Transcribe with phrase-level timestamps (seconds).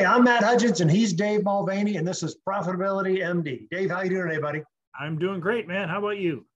[0.00, 3.68] Hey, I'm Matt Hudgens, and he's Dave Mulvaney, and this is Profitability MD.
[3.68, 4.62] Dave, how you doing today, buddy?
[4.98, 5.90] I'm doing great, man.
[5.90, 6.46] How about you?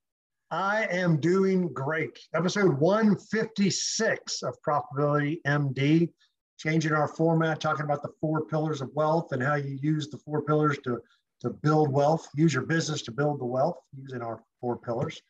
[0.50, 2.18] I am doing great.
[2.34, 6.08] Episode 156 of Profitability MD,
[6.56, 10.16] changing our format, talking about the four pillars of wealth and how you use the
[10.16, 10.98] four pillars to,
[11.42, 15.20] to build wealth, use your business to build the wealth using our four pillars.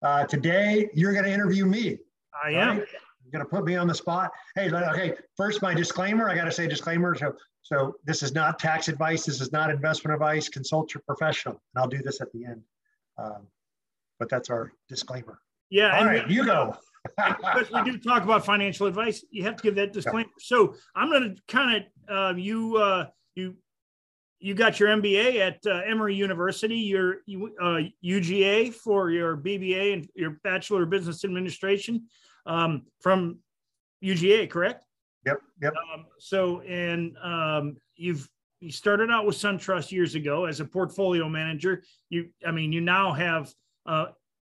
[0.00, 1.98] Uh, today, you're going to interview me.
[2.42, 2.78] I am.
[2.78, 2.88] Right?
[3.32, 4.30] Going to put me on the spot.
[4.54, 5.14] Hey, okay.
[5.36, 6.28] First, my disclaimer.
[6.28, 7.14] I got to say disclaimer.
[7.14, 9.24] So, so this is not tax advice.
[9.24, 10.48] This is not investment advice.
[10.48, 11.54] Consult your professional.
[11.54, 12.62] And I'll do this at the end.
[13.16, 13.46] Um,
[14.18, 15.38] but that's our disclaimer.
[15.70, 15.98] Yeah.
[15.98, 16.76] All right, we, you go.
[17.16, 20.28] because we do talk about financial advice, you have to give that disclaimer.
[20.28, 20.42] Yeah.
[20.42, 23.56] So I'm going to kind of uh, you uh, you
[24.38, 27.18] you got your MBA at uh, Emory University, your
[27.60, 32.04] uh, UGA for your BBA and your Bachelor of Business Administration
[32.46, 33.38] um, from
[34.02, 34.84] UGA, correct?
[35.26, 35.38] Yep.
[35.62, 35.74] Yep.
[35.94, 38.28] Um, so, and um, you've
[38.62, 41.82] you started out with SunTrust years ago as a portfolio manager.
[42.10, 43.52] You, I mean, you now have,
[43.86, 44.06] uh,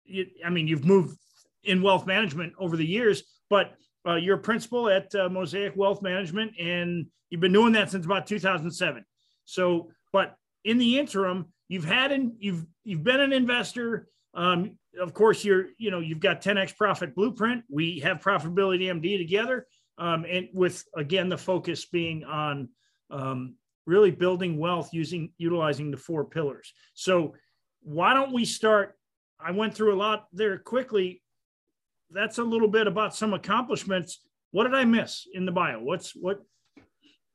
[0.03, 1.17] you, I mean, you've moved
[1.64, 3.75] in wealth management over the years, but
[4.06, 8.06] uh, you're a principal at uh, Mosaic Wealth Management, and you've been doing that since
[8.06, 9.06] about 2007.
[9.45, 14.08] So, but in the interim, you've had and you've you've been an investor.
[14.34, 17.63] Um, of course, you're you know you've got 10x Profit Blueprint.
[17.69, 22.69] We have Profitability MD together, um, and with again the focus being on
[23.09, 26.73] um, really building wealth using utilizing the four pillars.
[26.94, 27.35] So,
[27.81, 28.95] why don't we start?
[29.39, 31.22] I went through a lot there quickly.
[32.11, 34.19] That's a little bit about some accomplishments.
[34.52, 35.80] What did I miss in the bio?
[35.80, 36.41] What's what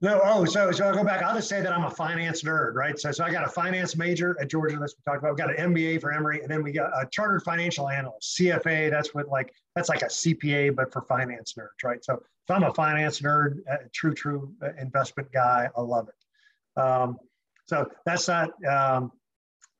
[0.01, 1.23] no, oh, so so I'll go back.
[1.23, 2.97] I'll just say that I'm a finance nerd, right?
[2.99, 4.79] So so I got a finance major at Georgia.
[4.79, 5.35] That's what we talked about.
[5.35, 8.91] We got an MBA for Emory, and then we got a chartered financial analyst, CFA.
[8.91, 12.05] That's what like that's like a CPA, but for finance nerds, right?
[12.05, 15.69] So so I'm a finance nerd, a true true uh, investment guy.
[15.77, 16.81] I love it.
[16.81, 17.19] Um,
[17.67, 19.11] so that's not um,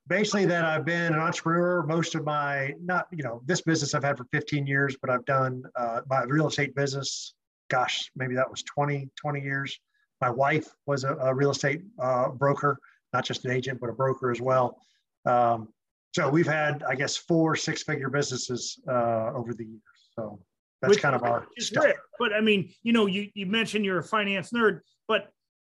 [0.07, 4.03] basically that I've been an entrepreneur most of my not you know this business I've
[4.03, 7.35] had for 15 years, but I've done uh, my real estate business.
[7.69, 9.79] Gosh, maybe that was 20 20 years
[10.21, 12.77] my wife was a, a real estate uh, broker,
[13.13, 14.77] not just an agent, but a broker as well.
[15.25, 15.69] Um,
[16.13, 19.81] so we've had, I guess, four six-figure businesses uh, over the years.
[20.15, 20.39] So
[20.81, 21.83] that's Which, kind of our stuff.
[21.83, 21.95] Rare.
[22.17, 25.29] But I mean, you know, you you mentioned you're a finance nerd, but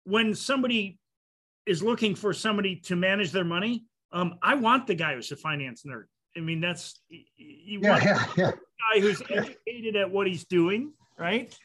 [0.03, 1.00] when somebody
[1.66, 5.35] is looking for somebody to manage their money, um, I want the guy who's a
[5.35, 6.06] finance nerd.
[6.35, 8.51] I mean, that's you yeah, want yeah, yeah.
[8.51, 11.57] guy who's educated at what he's doing, right?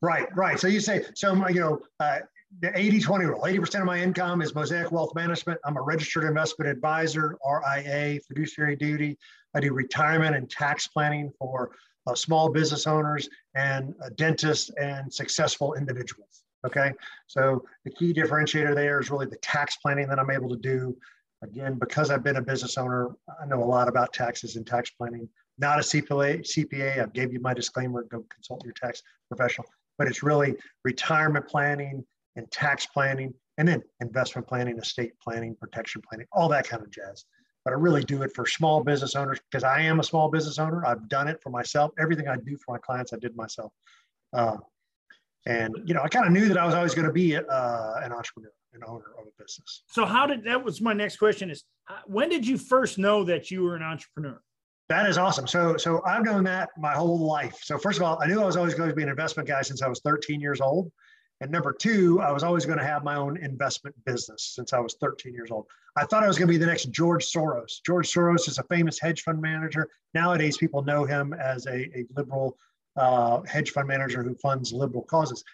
[0.00, 0.58] Right, right.
[0.58, 2.20] So you say, so, you know, uh,
[2.60, 5.60] the 80 20 rule 80% of my income is Mosaic Wealth Management.
[5.64, 9.18] I'm a registered investment advisor, RIA, fiduciary duty.
[9.54, 11.72] I do retirement and tax planning for
[12.06, 16.42] uh, small business owners and uh, dentists and successful individuals.
[16.66, 16.92] Okay.
[17.26, 20.96] So the key differentiator there is really the tax planning that I'm able to do.
[21.42, 23.10] Again, because I've been a business owner,
[23.40, 25.28] I know a lot about taxes and tax planning.
[25.58, 27.02] Not a CPA, CPA.
[27.02, 28.04] I gave you my disclaimer.
[28.04, 29.66] Go consult your tax professional
[29.98, 30.54] but it's really
[30.84, 32.04] retirement planning
[32.36, 36.90] and tax planning, and then investment planning, estate planning, protection planning, all that kind of
[36.90, 37.24] jazz.
[37.64, 40.58] But I really do it for small business owners because I am a small business
[40.58, 40.86] owner.
[40.86, 41.90] I've done it for myself.
[41.98, 43.72] Everything I do for my clients, I did myself.
[44.32, 44.56] Uh,
[45.46, 47.42] and you know, I kind of knew that I was always going to be uh,
[47.42, 49.82] an entrepreneur, an owner of a business.
[49.90, 51.50] So, how did that was my next question?
[51.50, 51.64] Is
[52.06, 54.40] when did you first know that you were an entrepreneur?
[54.88, 55.46] That is awesome.
[55.46, 57.58] So, so I've known that my whole life.
[57.62, 59.60] So, first of all, I knew I was always going to be an investment guy
[59.60, 60.90] since I was 13 years old.
[61.40, 64.80] And number two, I was always going to have my own investment business since I
[64.80, 65.66] was 13 years old.
[65.96, 67.80] I thought I was going to be the next George Soros.
[67.84, 69.88] George Soros is a famous hedge fund manager.
[70.14, 72.56] Nowadays, people know him as a, a liberal
[72.96, 75.44] uh, hedge fund manager who funds liberal causes.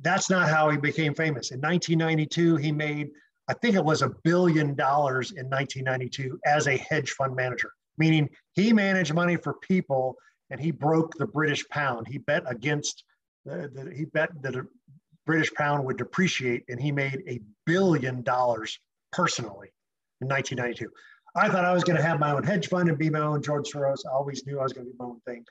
[0.00, 1.50] That's not how he became famous.
[1.50, 3.10] In 1992, he made,
[3.48, 8.28] I think it was a billion dollars in 1992 as a hedge fund manager meaning
[8.54, 10.16] he managed money for people
[10.50, 12.06] and he broke the British pound.
[12.08, 13.04] He bet against
[13.44, 14.66] the, the, he bet that a
[15.26, 18.78] British pound would depreciate and he made a billion dollars
[19.12, 19.72] personally
[20.20, 20.90] in 1992.
[21.36, 23.42] I thought I was going to have my own hedge fund and be my own
[23.42, 24.00] George Soros.
[24.06, 25.44] I always knew I was going to be my own thing.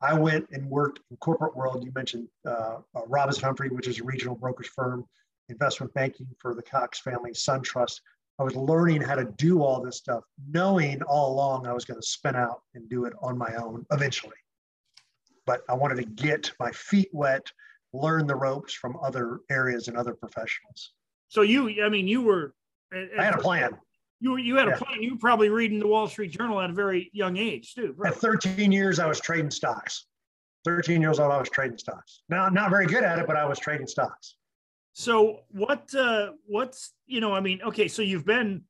[0.00, 1.84] I went and worked in corporate world.
[1.84, 5.06] You mentioned uh, uh, Robinson Humphrey, which is a regional brokerage firm,
[5.48, 8.00] investment banking for the Cox family, SunTrust.
[8.38, 12.00] I was learning how to do all this stuff, knowing all along I was going
[12.00, 14.36] to spin out and do it on my own eventually.
[15.46, 17.46] But I wanted to get my feet wet,
[17.92, 20.92] learn the ropes from other areas and other professionals.
[21.28, 22.54] So you, I mean, you were.
[22.92, 23.76] I had a plan.
[24.20, 24.74] You you had yeah.
[24.74, 25.02] a plan.
[25.02, 27.94] You were probably reading the Wall Street Journal at a very young age too.
[28.04, 30.06] At 13 years, I was trading stocks.
[30.64, 32.22] 13 years old, I was trading stocks.
[32.28, 34.36] Now, not very good at it, but I was trading stocks.
[34.94, 38.62] So what uh what's you know, I mean, okay, so you've been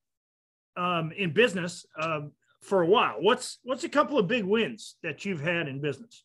[0.76, 2.32] um in business um
[2.62, 3.16] for a while.
[3.20, 6.24] What's what's a couple of big wins that you've had in business?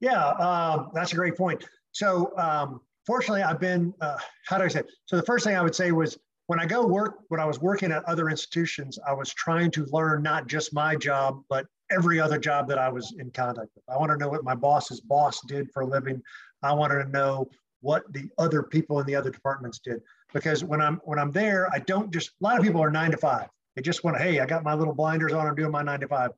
[0.00, 1.64] Yeah, uh, that's a great point.
[1.92, 4.80] So um, fortunately, I've been uh, how do I say?
[4.80, 4.90] It?
[5.06, 6.18] So the first thing I would say was
[6.48, 9.86] when I go work when I was working at other institutions, I was trying to
[9.92, 13.84] learn not just my job, but every other job that I was in contact with.
[13.88, 16.20] I want to know what my boss's boss did for a living.
[16.62, 17.48] I wanted to know
[17.80, 20.00] what the other people in the other departments did.
[20.32, 23.10] Because when i'm when i'm there i don't just a lot of people are nine
[23.10, 23.48] to five.
[23.76, 26.00] They just want to hey i got my little blinders on i'm doing my nine
[26.00, 26.30] to five.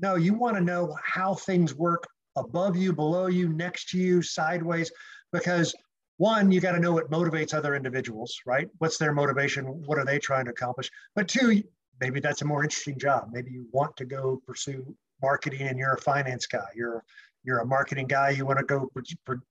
[0.00, 2.06] No you want to know how things work
[2.36, 4.90] above you below you next to you sideways.
[5.32, 5.74] Because
[6.16, 8.68] one you got to know what motivates other individuals right?
[8.78, 9.66] What's their motivation?
[9.66, 10.90] What are they trying to accomplish?
[11.14, 11.62] But two
[12.00, 13.30] maybe that's a more interesting job.
[13.32, 16.66] Maybe you want to go pursue marketing and you're a finance guy.
[16.74, 17.04] You're
[17.44, 18.30] you're a marketing guy.
[18.30, 18.90] You want to go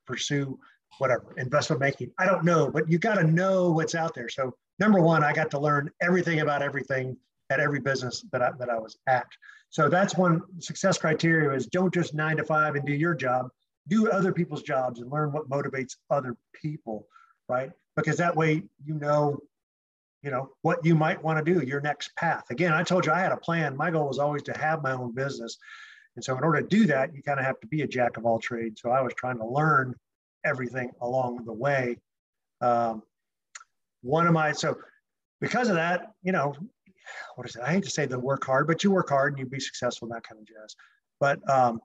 [0.05, 0.59] pursue
[0.98, 2.12] whatever investment banking.
[2.18, 4.30] I don't know but you got to know what's out there.
[4.30, 7.18] So number one i got to learn everything about everything
[7.50, 9.28] at every business that I, that I was at.
[9.69, 13.50] So that's one success criteria is don't just nine to five and do your job.
[13.88, 17.07] Do other people's jobs and learn what motivates other people
[17.50, 17.72] right?
[17.95, 19.39] Because that way you know
[20.24, 22.45] you know what you might want to do your next path.
[22.50, 23.78] Again i told you i had a plan.
[23.78, 25.57] My goal was always to have my own business.
[26.16, 28.18] And so in order to do that you kind of have to be a jack
[28.18, 28.81] of all trades.
[28.81, 29.95] So i was trying to learn
[30.47, 31.97] everything along the way.
[32.61, 33.03] Um,
[34.01, 34.77] one of my, so
[35.41, 36.55] because of that, you know,
[37.35, 37.61] what is it?
[37.61, 40.07] I hate to say the work hard, but you work hard and you be successful,
[40.09, 40.75] that kind of jazz.
[41.19, 41.81] But um,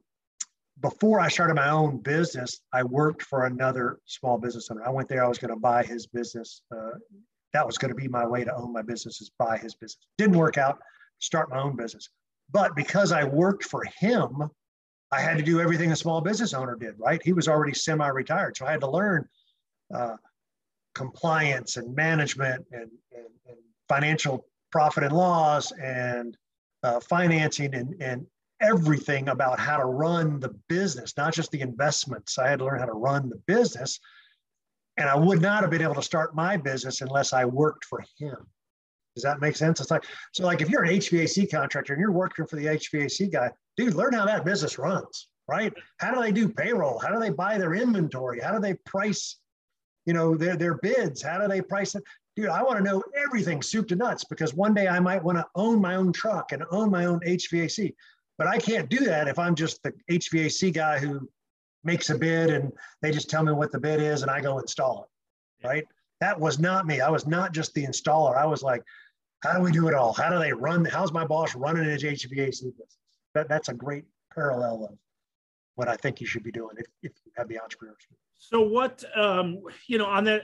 [0.81, 4.83] before I started my own business, I worked for another small business owner.
[4.85, 6.63] I went there, I was going to buy his business.
[6.75, 6.93] Uh,
[7.53, 10.07] that was going to be my way to own my business is buy his business.
[10.19, 10.79] Didn't work out,
[11.19, 12.09] start my own business.
[12.51, 14.51] But because I worked for him,
[15.13, 17.21] I had to do everything a small business owner did, right?
[17.23, 18.57] He was already semi retired.
[18.57, 19.29] So I had to learn
[19.95, 20.17] uh,
[20.95, 23.57] compliance and management and, and, and,
[23.89, 26.35] financial profit and loss and
[26.83, 28.27] uh, financing and, and
[28.63, 32.39] everything about how to run the business, not just the investments.
[32.39, 34.01] I had to learn how to run the business.
[34.97, 38.03] And I would not have been able to start my business unless I worked for
[38.19, 38.37] him.
[39.15, 39.81] Does that make sense?
[39.81, 43.33] It's like, so like if you're an HVAC contractor and you're working for the HVAC
[43.33, 45.73] guy, dude, learn how that business runs, right?
[45.99, 46.99] How do they do payroll?
[46.99, 48.41] How do they buy their inventory?
[48.41, 49.39] How do they price,
[50.07, 51.23] you know, their, their bids?
[51.23, 52.03] How do they price it?
[52.37, 55.37] Dude, I want to know everything soup to nuts because one day I might want
[55.37, 57.95] to own my own truck and own my own HVAC.
[58.39, 61.29] But I can't do that if I'm just the HVAC guy who
[61.85, 62.73] makes a bid and
[63.03, 65.07] they just tell me what the bid is and I go install
[65.63, 65.85] it, right?
[66.21, 67.01] That was not me.
[67.01, 68.37] I was not just the installer.
[68.37, 68.83] I was like,
[69.43, 70.13] how do we do it all?
[70.13, 70.85] How do they run?
[70.85, 72.97] How's my boss running his HVAC business?
[73.35, 74.99] That, that's a great parallel of
[75.75, 78.15] what I think you should be doing if, if you have the entrepreneurship.
[78.39, 80.43] So what, um, you know, on that,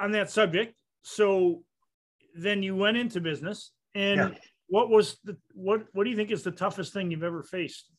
[0.00, 1.62] on that subject, so
[2.34, 4.38] then you went into business and yeah.
[4.68, 7.90] what was the, what, what do you think is the toughest thing you've ever faced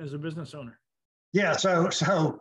[0.00, 0.80] as a business owner?
[1.32, 1.52] Yeah.
[1.52, 2.40] So, so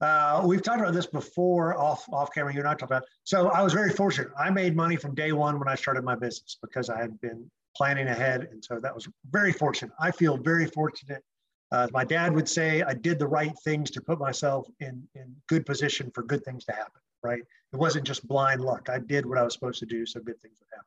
[0.00, 2.52] uh, we've talked about this before off off camera.
[2.52, 3.02] You and I talked about.
[3.02, 3.08] It.
[3.24, 4.28] So I was very fortunate.
[4.38, 7.50] I made money from day one when I started my business because I had been
[7.76, 9.92] planning ahead, and so that was very fortunate.
[10.00, 11.22] I feel very fortunate.
[11.70, 15.34] Uh, my dad would say I did the right things to put myself in in
[15.48, 17.00] good position for good things to happen.
[17.22, 17.42] Right?
[17.72, 18.88] It wasn't just blind luck.
[18.88, 20.86] I did what I was supposed to do, so good things would happen.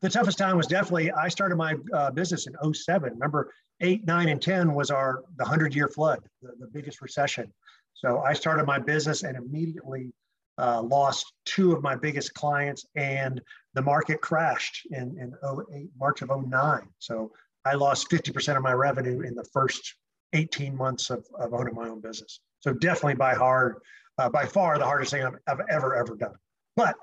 [0.00, 3.14] The toughest time was definitely I started my uh, business in 07.
[3.14, 7.52] Remember, eight, nine, and 10 was our the hundred year flood, the, the biggest recession.
[7.94, 10.12] So I started my business and immediately
[10.58, 13.40] uh, lost two of my biggest clients, and
[13.74, 15.34] the market crashed in, in
[15.74, 16.82] 08, March of 09.
[16.98, 17.32] So
[17.64, 19.96] I lost 50% of my revenue in the first
[20.32, 22.40] 18 months of, of owning my own business.
[22.60, 23.76] So definitely by hard,
[24.18, 26.34] uh, by far the hardest thing I've, I've ever, ever done.
[26.76, 26.96] But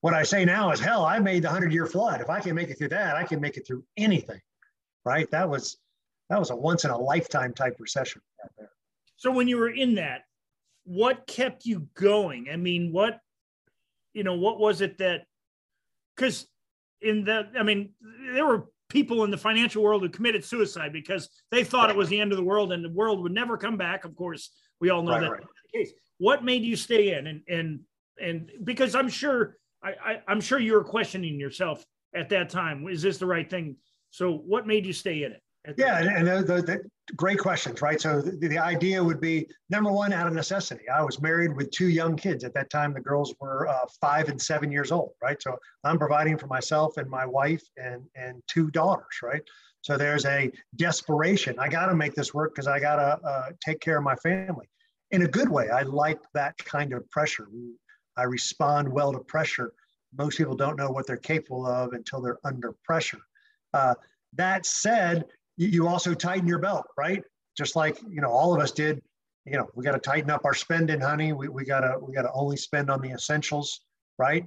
[0.00, 2.20] what I say now is, hell, I made the 100 year flood.
[2.20, 4.40] If I can make it through that, I can make it through anything,
[5.04, 5.30] right?
[5.30, 5.78] That was,
[6.28, 8.71] that was a once in a lifetime type recession right there.
[9.22, 10.22] So when you were in that,
[10.82, 12.48] what kept you going?
[12.52, 13.20] I mean, what,
[14.14, 15.26] you know, what was it that,
[16.16, 16.48] because
[17.00, 17.90] in that, I mean,
[18.34, 22.08] there were people in the financial world who committed suicide because they thought it was
[22.08, 24.04] the end of the world and the world would never come back.
[24.04, 24.50] Of course,
[24.80, 25.42] we all know right, that right.
[25.72, 25.92] case.
[26.18, 27.28] What made you stay in?
[27.28, 27.80] And and
[28.20, 32.88] and because I'm sure I, I I'm sure you were questioning yourself at that time.
[32.88, 33.76] Is this the right thing?
[34.10, 35.42] So what made you stay in it?
[35.76, 36.80] Yeah, and, and the, the,
[37.14, 38.00] great questions, right?
[38.00, 40.88] So the, the, idea would be number one, out of necessity.
[40.88, 42.92] I was married with two young kids at that time.
[42.92, 45.40] The girls were uh, five and seven years old, right?
[45.40, 49.42] So I'm providing for myself and my wife and and two daughters, right?
[49.82, 51.58] So there's a desperation.
[51.58, 54.16] I got to make this work because I got to uh, take care of my
[54.16, 54.68] family
[55.10, 55.70] in a good way.
[55.70, 57.48] I like that kind of pressure.
[58.16, 59.72] I respond well to pressure.
[60.16, 63.20] Most people don't know what they're capable of until they're under pressure.
[63.74, 63.94] Uh,
[64.34, 65.24] that said,
[65.66, 67.22] you, also tighten your belt, right?
[67.56, 69.02] Just like you know, all of us did.
[69.44, 71.32] You know, we got to tighten up our spending, honey.
[71.32, 73.80] We, we gotta we gotta only spend on the essentials,
[74.18, 74.46] right?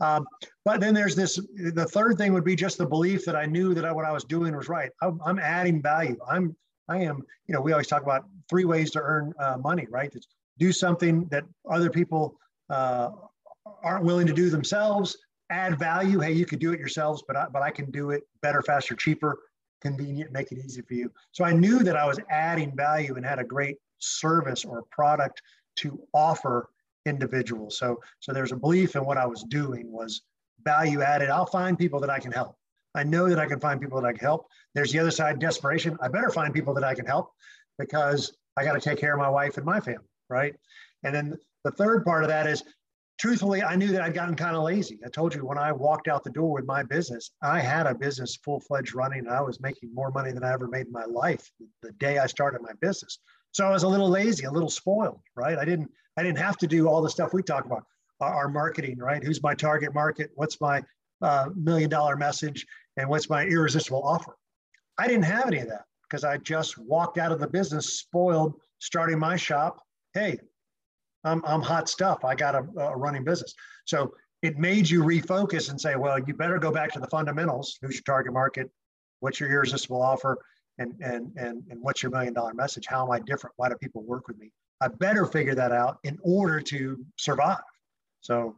[0.00, 0.26] Um,
[0.64, 1.36] but then there's this.
[1.36, 4.12] The third thing would be just the belief that I knew that I, what I
[4.12, 4.90] was doing was right.
[5.02, 6.16] I'm, I'm adding value.
[6.28, 6.56] I'm
[6.88, 7.22] I am.
[7.46, 10.10] You know, we always talk about three ways to earn uh, money, right?
[10.14, 10.26] It's
[10.58, 12.38] do something that other people
[12.68, 13.10] uh,
[13.82, 15.16] aren't willing to do themselves.
[15.50, 16.20] Add value.
[16.20, 18.94] Hey, you could do it yourselves, but I, but I can do it better, faster,
[18.94, 19.38] cheaper,
[19.80, 21.10] convenient, make it easy for you.
[21.32, 25.42] So I knew that I was adding value and had a great service or product
[25.76, 26.68] to offer
[27.06, 27.78] individuals.
[27.78, 30.22] So so there's a belief in what I was doing was
[30.62, 31.30] value added.
[31.30, 32.56] I'll find people that I can help.
[32.94, 34.46] I know that I can find people that I can help.
[34.74, 35.96] There's the other side, desperation.
[36.00, 37.32] I better find people that I can help
[37.78, 40.54] because I got to take care of my wife and my family, right?
[41.04, 42.64] And then the third part of that is
[43.20, 44.98] truthfully, I knew that I'd gotten kind of lazy.
[45.04, 47.94] I told you when I walked out the door with my business, I had a
[47.94, 50.92] business full fledged running and I was making more money than I ever made in
[50.92, 51.50] my life
[51.82, 53.18] the day I started my business.
[53.52, 55.58] So I was a little lazy, a little spoiled, right?
[55.58, 57.84] I didn't, I didn't have to do all the stuff we talk about,
[58.20, 59.22] our, our marketing, right?
[59.22, 60.30] Who's my target market?
[60.34, 60.82] What's my
[61.20, 62.66] uh, million dollar message?
[62.96, 64.34] And what's my irresistible offer?
[64.96, 68.54] I didn't have any of that because I just walked out of the business spoiled,
[68.78, 69.82] starting my shop.
[70.14, 70.38] Hey,
[71.24, 72.24] I'm, I'm hot stuff.
[72.24, 73.54] I got a, a running business.
[73.84, 77.78] So it made you refocus and say, well, you better go back to the fundamentals.
[77.82, 78.70] Who's your target market?
[79.20, 80.38] What's your irresistible offer?
[80.78, 82.86] And, and, and, and what's your million dollar message?
[82.86, 83.52] How am I different?
[83.56, 84.50] Why do people work with me?
[84.80, 87.58] I better figure that out in order to survive.
[88.22, 88.56] So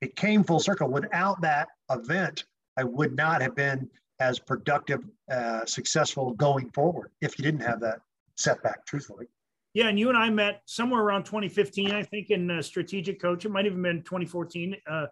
[0.00, 0.88] it came full circle.
[0.88, 2.44] Without that event,
[2.76, 3.90] I would not have been
[4.20, 8.00] as productive, uh, successful going forward if you didn't have that
[8.36, 9.26] setback, truthfully.
[9.74, 13.44] Yeah, and you and I met somewhere around 2015, I think, in uh, strategic coach.
[13.44, 14.76] It might have been 2014.
[14.88, 15.06] Uh,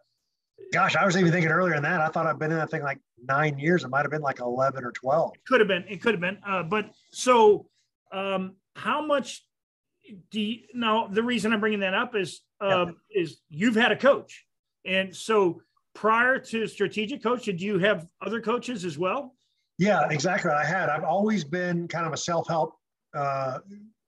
[0.73, 2.01] Gosh, I was even thinking earlier than that.
[2.01, 3.83] I thought I'd been in that thing like nine years.
[3.83, 5.33] It might have been like 11 or 12.
[5.35, 5.85] It Could have been.
[5.89, 6.39] It could have been.
[6.47, 7.67] Uh, but so,
[8.13, 9.45] um, how much
[10.31, 11.09] do you now?
[11.09, 13.23] The reason I'm bringing that up is um, yeah.
[13.23, 14.45] is you've had a coach,
[14.87, 15.61] and so
[15.95, 19.35] prior to strategic coach, did you have other coaches as well?
[19.79, 20.51] Yeah, exactly.
[20.51, 20.89] I had.
[20.89, 22.75] I've always been kind of a self help
[23.15, 23.59] uh,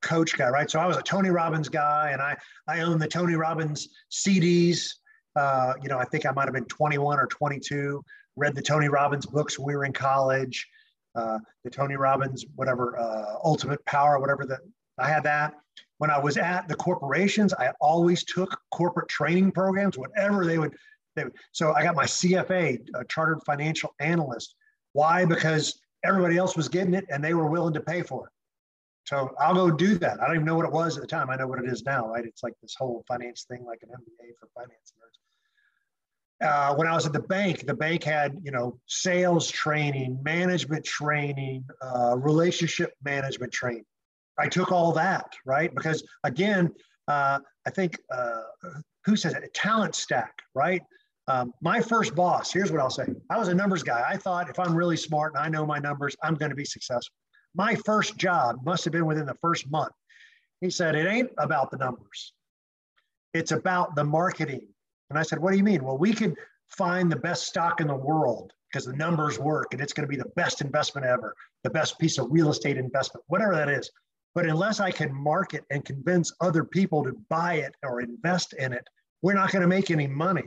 [0.04, 0.70] coach guy, right?
[0.70, 2.36] So I was a Tony Robbins guy, and I
[2.68, 4.90] I own the Tony Robbins CDs.
[5.34, 8.04] Uh, you know, I think I might have been 21 or 22.
[8.36, 10.68] Read the Tony Robbins books when we were in college.
[11.16, 14.60] Uh, the Tony Robbins, whatever, uh, Ultimate Power, whatever that
[14.98, 15.54] I had that.
[15.98, 20.74] When I was at the corporations, I always took corporate training programs, whatever they would.
[21.16, 21.34] They, would.
[21.52, 24.54] so I got my CFA, a Chartered Financial Analyst.
[24.92, 25.24] Why?
[25.24, 28.32] Because everybody else was getting it and they were willing to pay for it.
[29.04, 30.20] So I'll go do that.
[30.20, 31.28] I don't even know what it was at the time.
[31.28, 32.24] I know what it is now, right?
[32.24, 35.18] It's like this whole finance thing, like an MBA for finance nerds.
[36.46, 40.84] Uh, when I was at the bank, the bank had, you know, sales training, management
[40.84, 43.84] training, uh, relationship management training.
[44.38, 45.72] I took all that, right?
[45.74, 46.70] Because again,
[47.06, 48.42] uh, I think uh,
[49.04, 49.44] who says it?
[49.44, 50.82] A talent stack, right?
[51.28, 53.06] Um, my first boss, here's what I'll say.
[53.30, 54.04] I was a numbers guy.
[54.06, 56.64] I thought if I'm really smart and I know my numbers, I'm going to be
[56.64, 57.14] successful
[57.54, 59.92] my first job must have been within the first month.
[60.60, 62.32] He said, It ain't about the numbers,
[63.32, 64.68] it's about the marketing.
[65.10, 65.84] And I said, What do you mean?
[65.84, 66.36] Well, we could
[66.68, 70.10] find the best stock in the world because the numbers work and it's going to
[70.10, 73.90] be the best investment ever, the best piece of real estate investment, whatever that is.
[74.34, 78.72] But unless I can market and convince other people to buy it or invest in
[78.72, 78.84] it,
[79.22, 80.42] we're not going to make any money.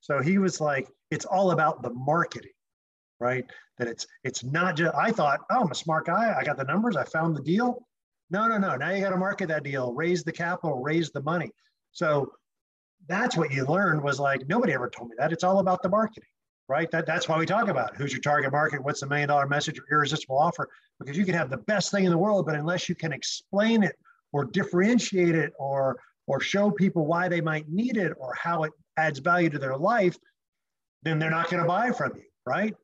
[0.00, 2.52] So he was like, it's all about the marketing
[3.20, 3.44] right?
[3.78, 6.34] That it's it's not just I thought, oh, I'm a smart guy.
[6.38, 6.96] I got the numbers.
[6.96, 7.86] I found the deal.
[8.30, 8.76] No, no, no.
[8.76, 11.50] Now you got to market that deal, raise the capital, raise the money.
[11.92, 12.32] So
[13.08, 15.32] that's what you learned was like nobody ever told me that.
[15.32, 16.28] It's all about the marketing,
[16.68, 16.90] right?
[16.90, 17.96] That that's why we talk about it.
[17.96, 21.34] who's your target market, what's the million dollar message or irresistible offer, because you can
[21.34, 23.96] have the best thing in the world, but unless you can explain it
[24.32, 28.72] or differentiate it or or show people why they might need it or how it
[28.96, 30.16] adds value to their life,
[31.02, 32.74] then they're not going to buy from you, right?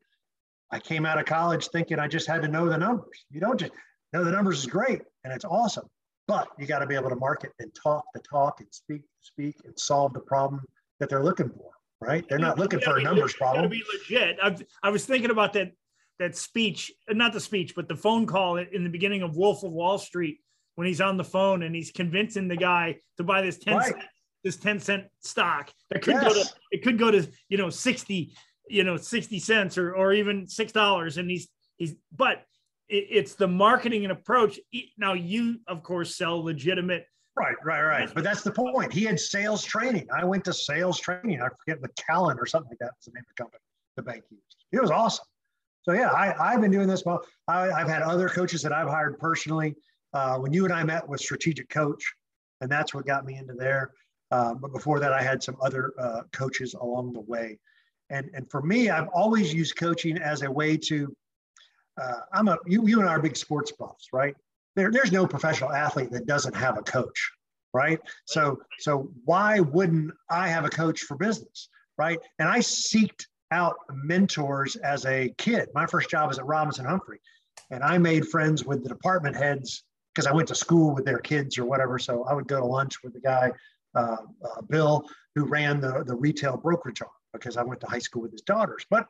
[0.70, 3.24] I came out of college thinking I just had to know the numbers.
[3.30, 3.72] You don't just
[4.12, 5.86] know the numbers is great and it's awesome,
[6.26, 9.56] but you got to be able to market and talk the talk and speak speak
[9.64, 10.62] and solve the problem
[11.00, 11.70] that they're looking for.
[12.00, 12.28] Right?
[12.28, 13.70] They're not looking for a numbers legit, problem.
[13.70, 14.36] Be legit.
[14.42, 15.72] I've, I was thinking about that
[16.18, 19.72] that speech, not the speech, but the phone call in the beginning of Wolf of
[19.72, 20.40] Wall Street
[20.76, 23.86] when he's on the phone and he's convincing the guy to buy this 10 right.
[23.86, 24.04] cent,
[24.44, 26.22] this 10 cent stock that could yes.
[26.22, 28.34] go to it could go to you know 60
[28.68, 32.42] you know 60 cents or or even six dollars and he's he's but
[32.88, 34.58] it, it's the marketing and approach
[34.98, 37.06] now you of course sell legitimate
[37.38, 38.10] Right, right, right.
[38.14, 38.94] But that's the point.
[38.94, 40.08] He had sales training.
[40.10, 41.42] I went to sales training.
[41.42, 43.60] I forget the Callan or something like that was the name of the company
[43.96, 44.42] the bank used.
[44.72, 45.24] It was awesome.
[45.82, 47.04] So yeah, I, I've been doing this.
[47.04, 49.74] Well, I, have had other coaches that I've hired personally.
[50.12, 52.02] Uh, when you and I met with Strategic Coach,
[52.60, 53.92] and that's what got me into there.
[54.30, 57.58] Uh, but before that, I had some other uh, coaches along the way.
[58.10, 61.14] And, and for me, I've always used coaching as a way to,
[62.00, 64.36] uh, I'm a, you, you and I are big sports buffs, right?
[64.76, 67.30] There, there's no professional athlete that doesn't have a coach,
[67.74, 67.98] right?
[68.26, 72.18] So, so why wouldn't I have a coach for business, right?
[72.38, 75.68] And I seeked out mentors as a kid.
[75.74, 77.20] My first job was at Robinson Humphrey,
[77.70, 79.82] and I made friends with the department heads
[80.14, 81.98] because I went to school with their kids or whatever.
[81.98, 83.52] So I would go to lunch with the guy,
[83.94, 87.98] uh, uh, Bill, who ran the, the retail brokerage arm because I went to high
[87.98, 88.84] school with his daughters.
[88.90, 89.06] But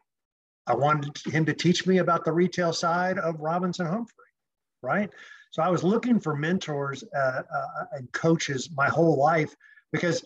[0.67, 4.25] I wanted him to teach me about the retail side of Robinson Humphrey,
[4.83, 5.11] right?
[5.53, 9.55] So I was looking for mentors uh, uh, and coaches my whole life
[9.93, 10.25] because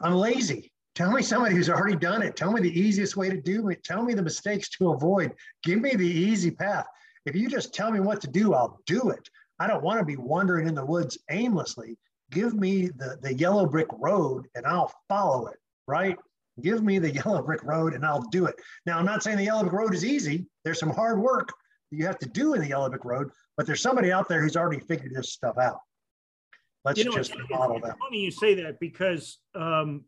[0.00, 0.72] I'm lazy.
[0.94, 2.36] Tell me somebody who's already done it.
[2.36, 3.84] Tell me the easiest way to do it.
[3.84, 5.32] Tell me the mistakes to avoid.
[5.62, 6.86] Give me the easy path.
[7.24, 9.28] If you just tell me what to do, I'll do it.
[9.60, 11.96] I don't want to be wandering in the woods aimlessly.
[12.30, 16.18] Give me the, the yellow brick road and I'll follow it, right?
[16.60, 18.54] Give me the yellow brick road and I'll do it.
[18.86, 20.46] Now, I'm not saying the yellow brick road is easy.
[20.64, 21.48] There's some hard work
[21.90, 24.42] that you have to do in the yellow brick road, but there's somebody out there
[24.42, 25.78] who's already figured this stuff out.
[26.84, 27.98] Let's you know, just it's, model it's that.
[27.98, 30.04] Funny you say that because um,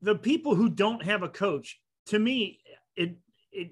[0.00, 2.60] the people who don't have a coach, to me,
[2.96, 3.16] it
[3.52, 3.70] it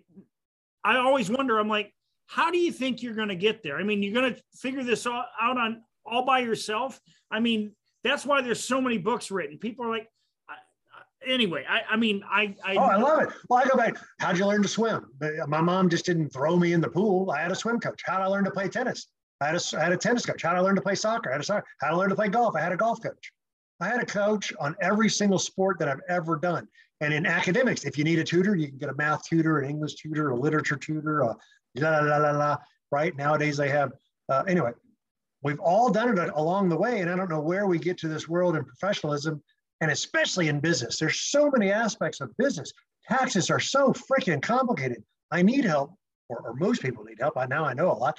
[0.85, 1.59] I always wonder.
[1.59, 1.93] I'm like,
[2.27, 3.79] how do you think you're going to get there?
[3.79, 7.01] I mean, you're going to figure this all, out on all by yourself.
[7.31, 7.73] I mean,
[8.05, 9.59] that's why there's so many books written.
[9.59, 10.09] People are like,
[11.27, 13.29] anyway, I, I mean, I, I, oh, I love it.
[13.49, 13.97] Well, I go back.
[14.21, 15.07] How'd you learn to swim?
[15.47, 17.31] My mom just didn't throw me in the pool.
[17.31, 18.01] I had a swim coach.
[18.05, 19.09] How'd I learn to play tennis?
[19.41, 20.43] I had a, I had a tennis coach.
[20.43, 21.31] How'd I learn to play soccer?
[21.31, 21.67] I had a soccer.
[21.81, 22.57] How'd I learn to play golf?
[22.57, 23.33] I had a golf coach.
[23.81, 26.67] I had a coach on every single sport that I've ever done.
[27.01, 29.71] And in academics, if you need a tutor, you can get a math tutor, an
[29.71, 31.37] English tutor, a literature tutor, a
[31.77, 32.57] la la la la.
[32.91, 33.93] Right nowadays, they have.
[34.29, 34.73] Uh, anyway,
[35.43, 38.09] we've all done it along the way, and I don't know where we get to
[38.09, 39.43] this world in professionalism,
[39.81, 40.99] and especially in business.
[40.99, 42.73] There's so many aspects of business.
[43.09, 45.03] Taxes are so freaking complicated.
[45.31, 45.95] I need help,
[46.29, 47.37] or, or most people need help.
[47.37, 48.19] I now I know a lot.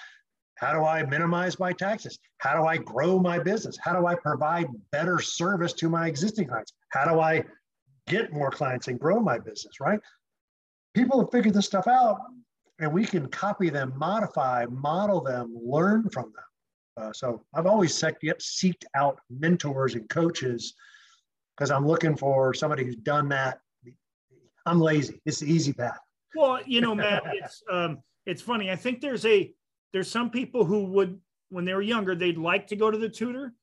[0.56, 2.20] How do I minimize my taxes?
[2.40, 3.78] How do I grow my business?
[3.82, 6.74] How do I provide better service to my existing clients?
[6.90, 7.46] How do I
[8.08, 10.00] get more clients and grow my business, right?
[10.94, 12.20] People have figured this stuff out
[12.80, 17.06] and we can copy them, modify, model them, learn from them.
[17.06, 20.74] Uh, so I've always seeked out mentors and coaches
[21.60, 23.60] because I'm looking for somebody who's done that.
[24.66, 25.22] I'm lazy.
[25.26, 26.00] It's the easy path.
[26.34, 28.72] Well, you know, Matt, it's um, it's funny.
[28.72, 29.54] I think there's a
[29.92, 31.20] there's some people who would,
[31.50, 33.54] when they were younger, they'd like to go to the tutor.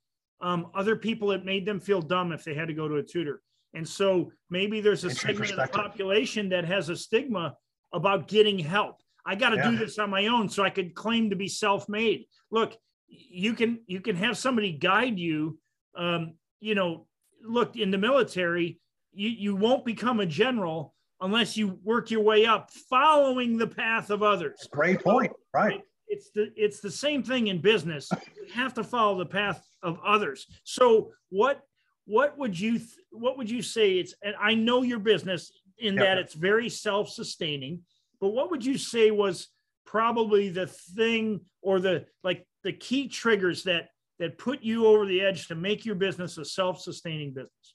[0.41, 3.03] Um, other people, it made them feel dumb if they had to go to a
[3.03, 3.41] tutor.
[3.73, 7.55] And so maybe there's a segment of the population that has a stigma
[7.93, 8.97] about getting help.
[9.25, 9.71] I got to yeah.
[9.71, 12.27] do this on my own so I could claim to be self-made.
[12.51, 12.77] Look,
[13.09, 15.59] you can you can have somebody guide you.
[15.97, 17.06] Um, you know,
[17.49, 18.81] look in the military,
[19.13, 24.11] you you won't become a general unless you work your way up, following the path
[24.11, 24.69] of others.
[24.71, 25.33] Great point.
[25.55, 28.09] Right it's the it's the same thing in business.
[28.37, 30.47] You have to follow the path of others.
[30.65, 31.63] So what
[32.05, 32.81] what would you
[33.11, 36.05] what would you say it's and I know your business in yep.
[36.05, 37.83] that it's very self-sustaining,
[38.21, 39.49] but what would you say was
[39.85, 45.21] probably the thing or the like the key triggers that that put you over the
[45.21, 47.75] edge to make your business a self-sustaining business?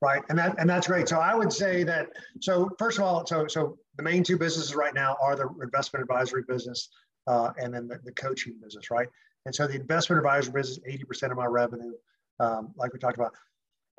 [0.00, 1.08] Right, and that and that's great.
[1.08, 2.08] So I would say that.
[2.40, 6.02] So first of all, so so the main two businesses right now are the investment
[6.02, 6.90] advisory business
[7.26, 9.08] uh, and then the, the, coaching business, right?
[9.46, 11.92] And so the investment advisory business, 80% of my revenue,
[12.40, 13.32] um, like we talked about.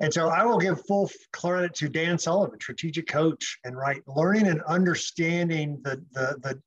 [0.00, 4.46] And so I will give full credit to Dan Sullivan, strategic coach, and right, learning
[4.46, 6.62] and understanding the, the, the,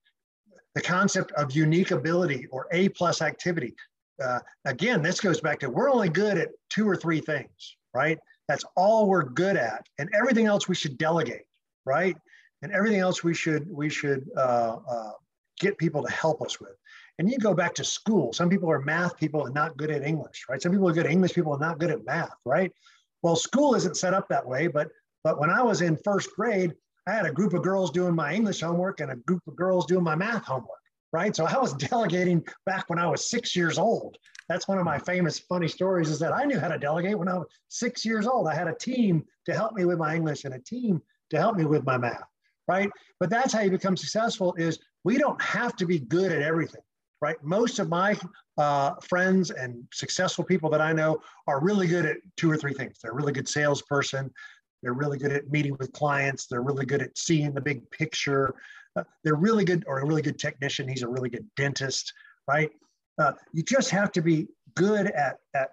[0.73, 3.75] the concept of unique ability or A plus activity.
[4.21, 8.17] Uh, again, this goes back to we're only good at two or three things, right?
[8.47, 11.45] That's all we're good at, and everything else we should delegate,
[11.85, 12.17] right?
[12.61, 15.11] And everything else we should we should uh, uh,
[15.59, 16.75] get people to help us with.
[17.19, 18.31] And you go back to school.
[18.33, 20.61] Some people are math people and not good at English, right?
[20.61, 22.71] Some people are good at English people and not good at math, right?
[23.21, 24.89] Well, school isn't set up that way, but
[25.23, 26.73] but when I was in first grade,
[27.07, 29.85] I had a group of girls doing my English homework and a group of girls
[29.85, 30.78] doing my math homework,
[31.13, 31.35] right?
[31.35, 34.17] So I was delegating back when I was six years old.
[34.47, 37.27] That's one of my famous funny stories is that I knew how to delegate when
[37.27, 38.47] I was six years old.
[38.47, 41.55] I had a team to help me with my English and a team to help
[41.55, 42.23] me with my math,
[42.67, 42.89] right?
[43.19, 46.81] But that's how you become successful is we don't have to be good at everything.
[47.21, 47.35] right?
[47.43, 48.17] Most of my
[48.57, 52.73] uh, friends and successful people that I know are really good at two or three
[52.73, 52.97] things.
[53.01, 54.31] They're a really good salesperson.
[54.81, 56.47] They're really good at meeting with clients.
[56.47, 58.55] They're really good at seeing the big picture.
[58.95, 60.87] Uh, they're really good, or a really good technician.
[60.87, 62.11] He's a really good dentist,
[62.47, 62.69] right?
[63.17, 65.71] Uh, you just have to be good at, at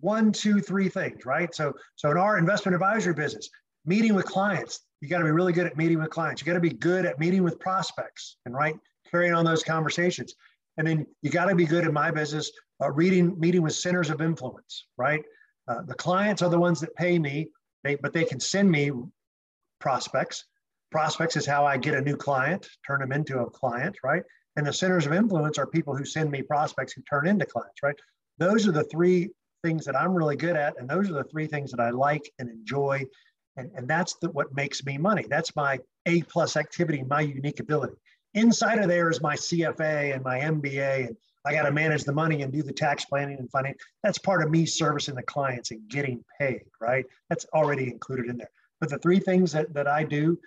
[0.00, 1.54] one, two, three things, right?
[1.54, 3.48] So, so in our investment advisory business,
[3.84, 6.42] meeting with clients, you got to be really good at meeting with clients.
[6.42, 8.74] You got to be good at meeting with prospects and right
[9.10, 10.34] carrying on those conversations.
[10.78, 12.50] And then you got to be good in my business,
[12.82, 15.22] uh, reading, meeting with centers of influence, right?
[15.68, 17.48] Uh, the clients are the ones that pay me,
[17.84, 18.90] they, but they can send me
[19.80, 20.44] prospects.
[20.96, 24.22] Prospects is how I get a new client, turn them into a client, right?
[24.56, 27.82] And the centers of influence are people who send me prospects who turn into clients,
[27.82, 27.94] right?
[28.38, 29.28] Those are the three
[29.62, 30.72] things that I'm really good at.
[30.78, 33.04] And those are the three things that I like and enjoy.
[33.58, 35.26] And, and that's the, what makes me money.
[35.28, 37.96] That's my A plus activity, my unique ability.
[38.32, 42.14] Inside of there is my CFA and my MBA, and I got to manage the
[42.14, 43.76] money and do the tax planning and finance.
[44.02, 47.04] That's part of me servicing the clients and getting paid, right?
[47.28, 48.50] That's already included in there.
[48.80, 50.38] But the three things that, that I do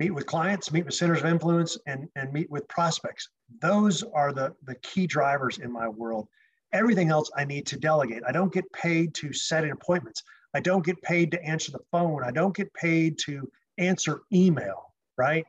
[0.00, 3.28] meet with clients, meet with centers of influence, and, and meet with prospects.
[3.60, 6.26] Those are the, the key drivers in my world.
[6.72, 8.22] Everything else I need to delegate.
[8.26, 10.22] I don't get paid to set appointments.
[10.54, 12.24] I don't get paid to answer the phone.
[12.24, 15.44] I don't get paid to answer email, right?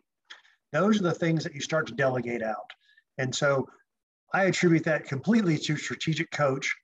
[0.74, 2.70] Those are the things that you start to delegate out.
[3.18, 3.68] And so
[4.34, 6.76] I attribute that completely to strategic coach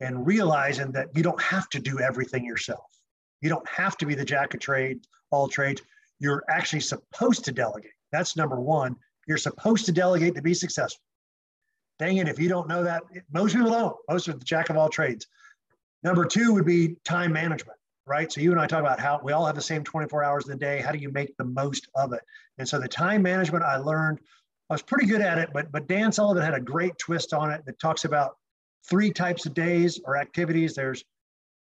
[0.00, 2.84] and realizing that you don't have to do everything yourself.
[3.42, 5.82] You don't have to be the jack of trade, all trades.
[6.20, 7.92] You're actually supposed to delegate.
[8.12, 8.96] That's number one.
[9.26, 11.02] You're supposed to delegate to be successful.
[11.98, 13.02] Dang it, if you don't know that,
[13.32, 13.96] most people don't.
[14.08, 15.26] Most are the jack of all trades.
[16.02, 17.76] Number two would be time management
[18.10, 18.32] right?
[18.32, 20.50] So you and I talk about how we all have the same 24 hours in
[20.50, 20.80] the day.
[20.80, 22.20] How do you make the most of it?
[22.58, 24.18] And so the time management I learned,
[24.68, 27.52] I was pretty good at it, but but Dan Sullivan had a great twist on
[27.52, 28.36] it that talks about
[28.88, 30.74] three types of days or activities.
[30.74, 31.04] There's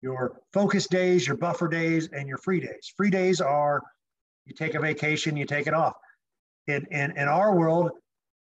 [0.03, 2.93] your focus days, your buffer days, and your free days.
[2.97, 3.83] Free days are
[4.47, 5.95] you take a vacation, you take it off.
[6.67, 7.91] In, in, in our world,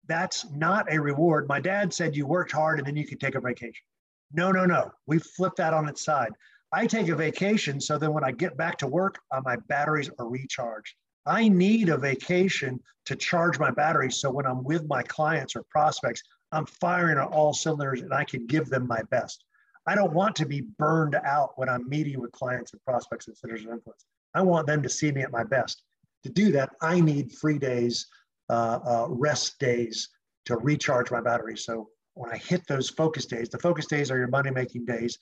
[0.09, 1.47] that's not a reward.
[1.49, 3.85] My dad said you worked hard and then you could take a vacation.
[4.33, 4.91] No, no, no.
[5.07, 6.33] We flip that on its side.
[6.73, 10.11] I take a vacation so then when I get back to work, uh, my batteries
[10.19, 10.95] are recharged.
[11.27, 15.65] I need a vacation to charge my batteries so when I'm with my clients or
[15.71, 19.45] prospects, I'm firing on all cylinders and I can give them my best.
[19.87, 23.37] I don't want to be burned out when I'm meeting with clients and prospects and
[23.37, 24.07] centers of influence.
[24.35, 25.83] I want them to see me at my best.
[26.25, 28.07] To do that, I need free days,
[28.49, 30.09] uh, uh, rest days
[30.47, 31.57] to recharge my battery.
[31.57, 35.18] So when I hit those focus days, the focus days are your money making days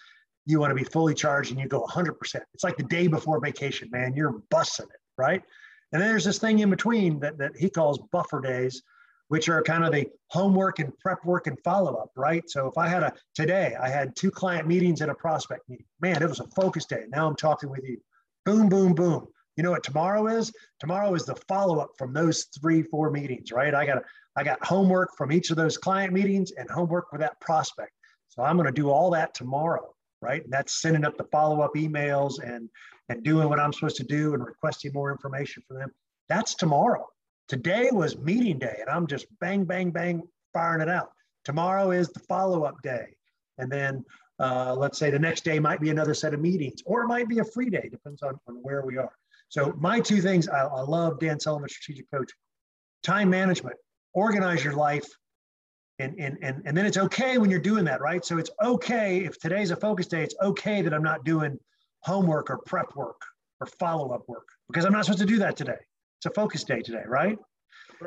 [0.47, 2.15] you want to be fully charged and you go 100%.
[2.55, 4.15] It's like the day before vacation, man.
[4.15, 5.43] You're bussing it, right?
[5.93, 8.83] And then there's this thing in between that, that he calls buffer days,
[9.29, 12.49] which are kind of the homework and prep work and follow up, right?
[12.49, 15.87] So if I had a today, I had two client meetings and a prospect meeting.
[16.01, 17.05] Man, it was a focus day.
[17.11, 17.99] Now I'm talking with you.
[18.45, 19.27] Boom, boom, boom.
[19.57, 20.53] You know what tomorrow is?
[20.79, 23.75] Tomorrow is the follow up from those three, four meetings, right?
[23.75, 24.03] I got
[24.37, 27.93] I got homework from each of those client meetings and homework for that prospect.
[28.29, 30.45] So I'm going to do all that tomorrow right?
[30.45, 32.69] And that's sending up the follow-up emails and
[33.09, 35.91] and doing what I'm supposed to do and requesting more information from them.
[36.29, 37.07] That's tomorrow.
[37.49, 40.23] Today was meeting day, and I'm just bang, bang, bang,
[40.55, 41.11] firing it out.
[41.45, 43.17] Tomorrow is the follow-up day,
[43.59, 44.05] and then
[44.41, 47.29] uh, let's say the next day might be another set of meetings, or it might
[47.29, 49.13] be a free day, depends on, on where we are.
[49.49, 52.31] So my two things, I, I love Dan Sullivan, strategic coach,
[53.03, 53.77] time management,
[54.15, 55.07] organize your life
[55.99, 58.25] and, and, and, and then it's okay when you're doing that, right?
[58.25, 61.59] So it's okay if today's a focus day, it's okay that I'm not doing
[62.03, 63.21] homework or prep work
[63.61, 65.77] or follow up work because I'm not supposed to do that today.
[66.19, 67.39] It's a focus day today, right?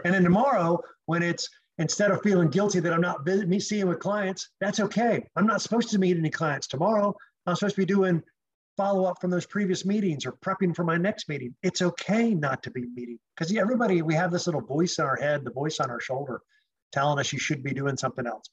[0.03, 3.99] And then tomorrow, when it's instead of feeling guilty that I'm not me seeing with
[3.99, 5.25] clients, that's okay.
[5.35, 7.15] I'm not supposed to meet any clients tomorrow.
[7.45, 8.21] I'm supposed to be doing
[8.77, 11.55] follow up from those previous meetings or prepping for my next meeting.
[11.61, 15.15] It's okay not to be meeting because everybody, we have this little voice in our
[15.15, 16.41] head, the voice on our shoulder
[16.91, 18.45] telling us you should be doing something else.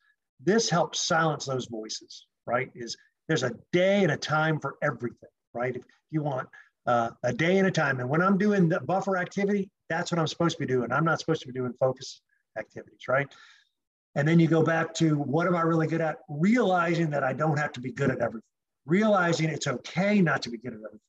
[0.43, 2.71] This helps silence those voices, right?
[2.75, 2.97] Is
[3.29, 5.77] there's a day and a time for everything, right?
[5.77, 6.49] If you want
[6.87, 10.19] uh, a day and a time, and when I'm doing the buffer activity, that's what
[10.19, 10.91] I'm supposed to be doing.
[10.91, 12.23] I'm not supposed to be doing focus
[12.59, 13.29] activities, right?
[14.15, 16.19] And then you go back to what am I really good at?
[16.29, 18.43] Realizing that I don't have to be good at everything.
[18.87, 21.01] Realizing it's okay not to be good at everything.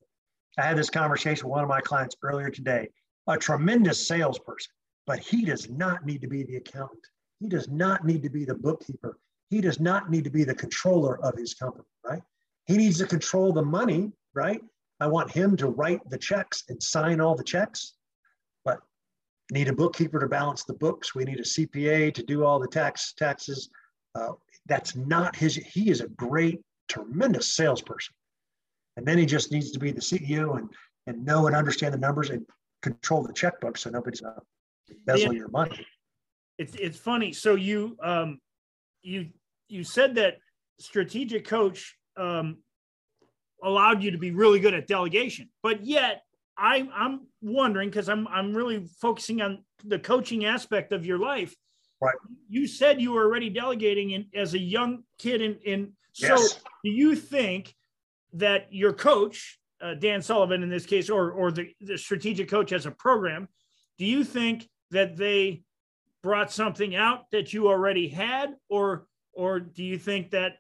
[0.58, 2.90] I had this conversation with one of my clients earlier today,
[3.28, 4.72] a tremendous salesperson,
[5.08, 7.06] but he does not need to be the accountant.
[7.40, 9.18] He does not need to be the bookkeeper.
[9.50, 12.22] He does not need to be the controller of his company, right?
[12.68, 14.62] He needs to control the money, right?
[15.00, 17.96] I want him to write the checks and sign all the checks.
[19.52, 21.14] Need a bookkeeper to balance the books.
[21.14, 23.70] We need a CPA to do all the tax taxes.
[24.16, 24.32] Uh,
[24.66, 25.56] that's not his.
[25.56, 28.16] He is a great, tremendous salesperson,
[28.96, 30.70] and then he just needs to be the CEO and
[31.06, 32.46] and know and understand the numbers and
[32.82, 34.40] control the checkbook so nobody's uh,
[34.90, 35.86] embezzling your money.
[36.58, 37.34] It's it's funny.
[37.34, 38.40] So you um
[39.02, 39.28] you
[39.68, 40.38] you said that
[40.80, 42.60] strategic coach um
[43.64, 46.24] allowed you to be really good at delegation, but yet
[46.58, 51.56] I, I'm wondering because I'm I'm really focusing on the coaching aspect of your life.
[52.02, 52.16] Right.
[52.50, 56.60] You said you were already delegating in, as a young kid, in, in so Yes.
[56.84, 57.76] do you think
[58.34, 62.72] that your coach, uh, Dan Sullivan in this case, or or the, the strategic coach
[62.72, 63.48] as a program,
[63.98, 65.64] do you think that they
[66.22, 70.58] brought something out that you already had, or or do you think that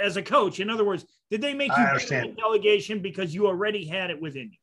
[0.00, 4.10] as a coach, in other words, did they make you delegation because you already had
[4.10, 4.58] it within you?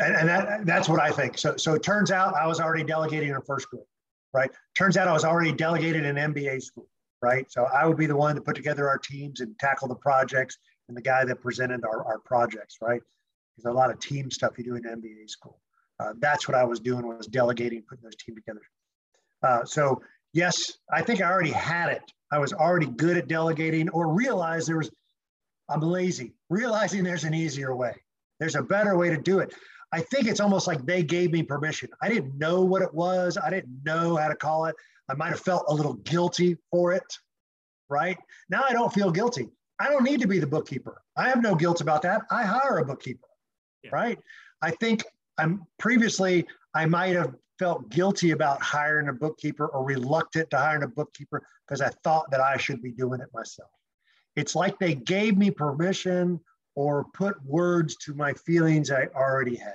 [0.00, 1.38] And, and that, that's what I think.
[1.38, 3.84] So, so it turns out I was already delegating in first grade,
[4.32, 4.50] right?
[4.76, 6.88] Turns out I was already delegated in MBA school,
[7.20, 7.50] right?
[7.52, 10.56] So I would be the one to put together our teams and tackle the projects
[10.88, 13.02] and the guy that presented our, our projects, right?
[13.56, 15.60] There's a lot of team stuff you do in MBA school.
[16.00, 18.62] Uh, that's what I was doing was delegating, putting those teams together.
[19.42, 20.00] Uh, so
[20.32, 22.02] yes, I think I already had it.
[22.32, 24.90] I was already good at delegating or realized there was,
[25.68, 27.94] I'm lazy, realizing there's an easier way.
[28.38, 29.54] There's a better way to do it.
[29.92, 31.88] I think it's almost like they gave me permission.
[32.00, 33.36] I didn't know what it was.
[33.36, 34.76] I didn't know how to call it.
[35.08, 37.18] I might have felt a little guilty for it,
[37.88, 38.16] right?
[38.48, 39.48] Now I don't feel guilty.
[39.80, 41.00] I don't need to be the bookkeeper.
[41.16, 42.22] I have no guilt about that.
[42.30, 43.26] I hire a bookkeeper,
[43.82, 43.90] Yeah.
[43.92, 44.18] right?
[44.62, 45.04] I think
[45.38, 50.82] I'm previously, I might have felt guilty about hiring a bookkeeper or reluctant to hiring
[50.82, 53.70] a bookkeeper because I thought that I should be doing it myself.
[54.36, 56.40] It's like they gave me permission
[56.74, 59.74] or put words to my feelings I already had.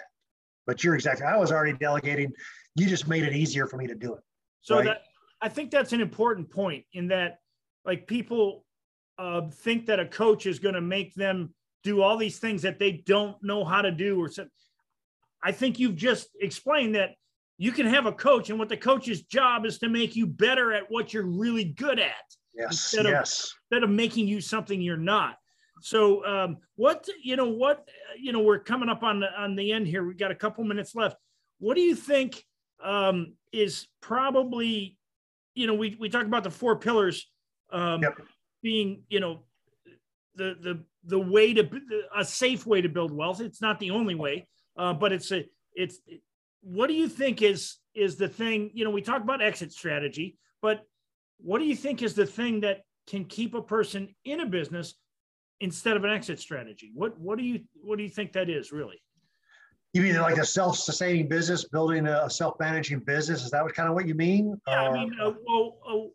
[0.66, 2.32] But you're exactly, I was already delegating.
[2.76, 4.22] You just made it easier for me to do it.
[4.62, 4.86] So Right.
[4.86, 5.04] that
[5.42, 7.40] I think that's an important point in that,
[7.86, 8.66] like people
[9.18, 11.54] uh, think that a coach is going to make them
[11.84, 14.48] do all these things that they don't know how to do, or so.
[15.44, 17.12] I think you've just explained that
[17.58, 20.74] you can have a coach, and what the coach's job is to make you better
[20.74, 22.14] at what you're really good at,
[22.56, 23.54] Yes, Instead of- yes.
[23.72, 25.38] instead of making you something you're not.
[25.82, 29.72] So, um, what you know, what you know, we're coming up on the on the
[29.72, 30.06] end here.
[30.06, 31.18] We got a couple minutes left.
[31.60, 32.44] What do you think
[32.84, 34.98] um, is probably,
[35.54, 37.30] you know, we we talked about the four pillars
[37.72, 38.20] um, Yep.
[38.62, 39.44] being, you know,
[40.36, 41.70] the the the way to
[42.16, 43.42] a safe way to build wealth.
[43.42, 46.00] It's not the only way, uh, but it's a it's.
[46.62, 48.72] What do you think is is the thing?
[48.74, 50.84] You know, we talk about exit strategy, but
[51.38, 54.96] what do you think is the thing that can keep a person in a business
[55.60, 56.92] instead of an exit strategy?
[56.94, 59.02] What what do you what do you think that is really?
[59.94, 63.44] You mean like a self-sustaining business, building a self-managing business?
[63.46, 64.60] Is that what kind of what you mean?
[64.68, 66.10] Yeah, I Or- mean, uh, well, uh,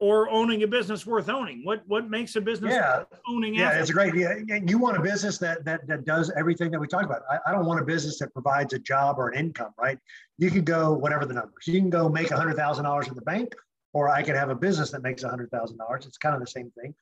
[0.00, 1.64] or owning a business worth owning.
[1.64, 3.54] What what makes a business yeah, worth owning?
[3.54, 4.12] yeah, it's a great.
[4.16, 4.34] Yeah,
[4.66, 7.22] you want a business that that that does everything that we talk about.
[7.30, 9.98] I, I don't want a business that provides a job or an income, right?
[10.38, 11.68] You can go whatever the numbers.
[11.68, 13.54] You can go make a hundred thousand dollars in the bank,
[13.92, 16.04] or I could have a business that makes a hundred thousand dollars.
[16.06, 16.92] It's kind of the same thing.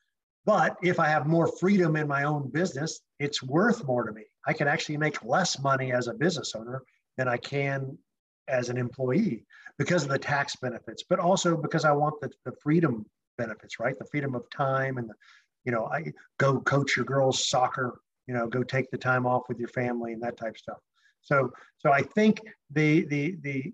[0.45, 4.23] But if I have more freedom in my own business, it's worth more to me.
[4.47, 6.81] I can actually make less money as a business owner
[7.17, 7.97] than I can
[8.47, 9.45] as an employee
[9.77, 13.05] because of the tax benefits, but also because I want the, the freedom
[13.37, 13.97] benefits, right?
[13.97, 15.13] The freedom of time and the,
[15.63, 19.43] you know, I go coach your girls soccer, you know, go take the time off
[19.47, 20.77] with your family and that type of stuff.
[21.21, 23.73] So, so I think the the the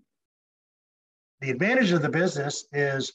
[1.40, 3.14] the advantage of the business is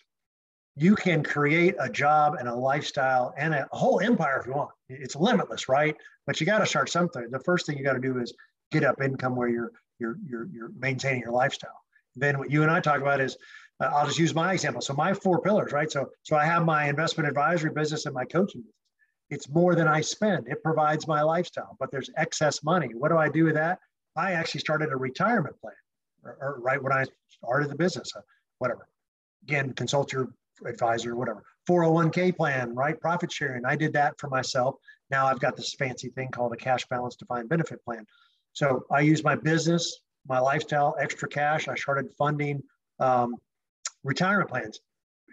[0.77, 4.71] you can create a job and a lifestyle and a whole empire if you want.
[4.89, 5.97] It's limitless, right?
[6.27, 7.27] But you got to start something.
[7.31, 8.33] The first thing you got to do is
[8.71, 11.79] get up income where you're you're you're you're maintaining your lifestyle.
[12.17, 13.37] Then what you and I talk about is
[13.81, 14.81] uh, I'll just use my example.
[14.81, 15.91] So my four pillars, right?
[15.91, 18.77] So so I have my investment advisory business and my coaching business.
[19.31, 20.47] It's more than I spend.
[20.49, 22.89] It provides my lifestyle, but there's excess money.
[22.95, 23.79] What do I do with that?
[24.17, 25.75] I actually started a retirement plan,
[26.23, 28.21] or, or right when I started the business, uh,
[28.59, 28.87] whatever.
[29.45, 30.29] Again, consult your
[30.67, 31.43] advisor, whatever.
[31.69, 33.01] 401k plan, right?
[33.01, 33.65] Profit sharing.
[33.65, 34.77] I did that for myself.
[35.11, 38.07] Now I've got this fancy thing called a cash balance defined benefit plan.
[38.53, 41.69] So I use my business, my lifestyle, extra cash.
[41.69, 42.63] I started funding
[42.99, 43.37] um,
[44.05, 44.81] retirement plans.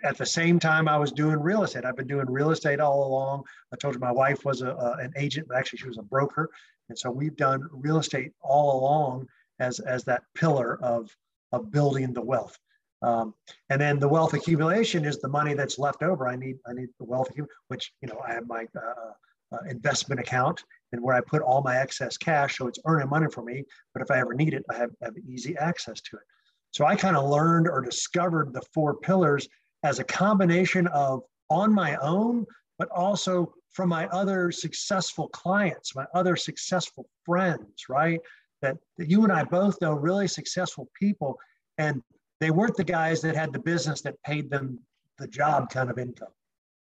[0.03, 1.83] At the same time, I was doing real estate.
[1.83, 3.43] I've been doing real estate all along.
[3.73, 6.03] I told you my wife was a, a, an agent, but actually she was a
[6.03, 6.49] broker.
[6.87, 9.27] And so we've done real estate all along
[9.59, 11.13] as, as that pillar of,
[11.51, 12.57] of building the wealth.
[13.01, 13.33] Um,
[13.69, 16.27] and then the wealth accumulation is the money that's left over.
[16.27, 17.29] I need I need the wealth
[17.69, 19.12] which you know I have my uh,
[19.51, 23.27] uh, investment account and where I put all my excess cash, so it's earning money
[23.31, 23.63] for me.
[23.93, 26.23] But if I ever need it, I have, have easy access to it.
[26.71, 29.47] So I kind of learned or discovered the four pillars
[29.83, 32.45] as a combination of on my own,
[32.77, 38.19] but also from my other successful clients, my other successful friends, right?
[38.62, 41.39] That, that you and I both know really successful people,
[41.77, 42.03] and
[42.39, 44.80] they weren't the guys that had the business that paid them
[45.17, 46.30] the job kind of income.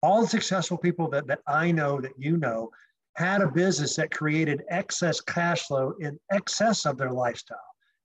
[0.03, 2.71] All the successful people that, that I know, that you know,
[3.17, 7.59] had a business that created excess cash flow in excess of their lifestyle.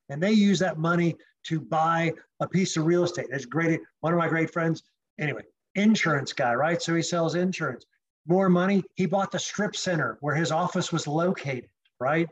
[0.09, 3.27] And they use that money to buy a piece of real estate.
[3.31, 3.81] It's great.
[4.01, 4.83] One of my great friends,
[5.19, 5.43] anyway,
[5.75, 6.81] insurance guy, right?
[6.81, 7.85] So he sells insurance.
[8.27, 8.83] More money.
[8.95, 12.29] He bought the strip center where his office was located, right?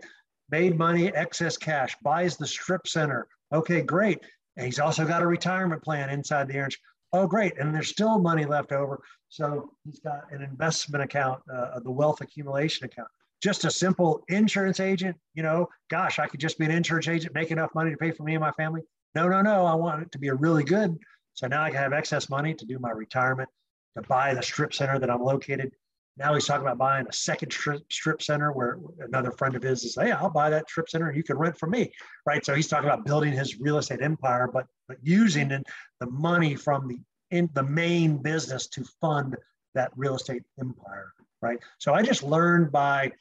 [0.51, 3.27] Made money, excess cash, buys the strip center.
[3.53, 4.19] Okay, great.
[4.57, 6.77] And he's also got a retirement plan inside the insurance.
[7.13, 7.57] Oh, great.
[7.57, 9.01] And there's still money left over.
[9.29, 13.07] So he's got an investment account, uh, the wealth accumulation account.
[13.41, 17.35] Just a simple insurance agent, you know, gosh, I could just be an insurance agent,
[17.35, 18.81] make enough money to pay for me and my family.
[19.15, 19.65] No, no, no.
[19.65, 20.97] I want it to be a really good.
[21.33, 23.47] So now I can have excess money to do my retirement,
[23.95, 25.71] to buy the strip center that I'm located.
[26.17, 29.83] Now he's talking about buying a second strip, strip center where another friend of his
[29.83, 31.91] is, hey, I'll buy that strip center and you can rent from me,
[32.25, 32.43] right?
[32.43, 35.63] So he's talking about building his real estate empire, but, but using the
[36.09, 36.99] money from the
[37.31, 39.35] in the main business to fund
[39.75, 41.59] that real estate empire, right?
[41.77, 43.11] So I just learned by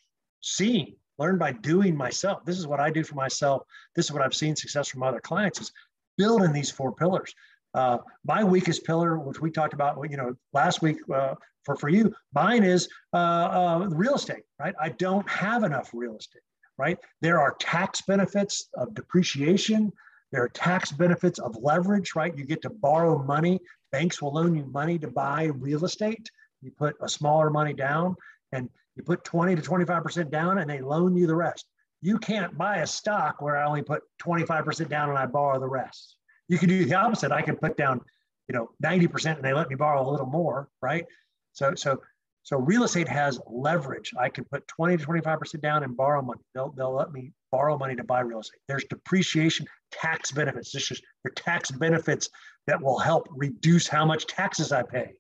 [0.41, 2.45] seeing, learned by doing myself.
[2.45, 3.63] This is what I do for myself.
[3.95, 5.73] This is what I've seen success from other clients is
[6.17, 7.35] building these four pillars.
[7.77, 11.89] Uh, my weakest pillar, which we talked about, you know, last week uh, for for
[11.89, 14.43] you, mine is uh, uh real estate.
[14.59, 16.43] Right, I don't have enough real estate.
[16.79, 19.93] Right, there are tax benefits of depreciation.
[20.33, 22.15] There are tax benefits of leverage.
[22.17, 23.61] Right, you get to borrow money
[23.93, 26.31] banks will loan you money to buy real estate.
[26.61, 28.15] You put a smaller money down
[28.53, 31.67] and you put 20 to 25% down and they loan you the rest.
[32.03, 35.69] You can't buy a stock where I only put 25% down and I borrow the
[35.69, 36.17] rest.
[36.49, 37.33] You can do the opposite.
[37.33, 38.01] I can put down,
[38.49, 41.05] you know, 90% and they let me borrow a little more, right?
[41.53, 42.01] So, so,
[42.43, 44.13] so real estate has leverage.
[44.19, 46.41] I can put 20 to 25% down and borrow money.
[46.55, 48.61] They'll, they'll let me borrow money to buy real estate.
[48.69, 50.71] There's depreciation, tax benefits.
[50.71, 52.29] This is your tax benefits
[52.67, 55.15] that will help reduce how much taxes I pay,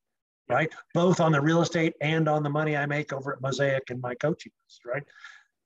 [0.49, 0.73] right?
[0.95, 4.01] Both on the real estate and on the money I make over at Mosaic and
[4.01, 4.53] my coaching,
[4.85, 5.03] right?